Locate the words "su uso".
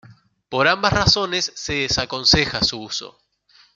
2.63-3.19